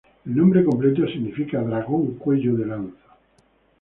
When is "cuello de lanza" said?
2.15-3.15